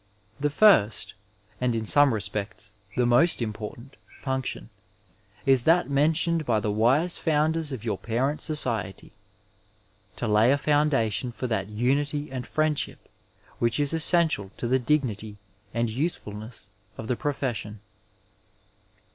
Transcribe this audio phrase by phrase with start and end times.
[0.39, 1.13] The first,
[1.61, 4.71] and in some respects the most important, function
[5.45, 9.11] is that motioned by the wise founders of your parent sociely—
[10.17, 13.07] ^to lay a foundation for that unity and friendship
[13.59, 15.37] which is essential to the dignity
[15.71, 17.79] and usefulness of the profession.